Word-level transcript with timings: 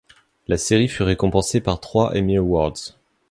La 0.47 0.57
série 0.57 0.87
fut 0.87 1.03
récompensée 1.03 1.61
par 1.61 1.79
trois 1.79 2.15
Emmy 2.17 2.35
Awards. 2.37 2.73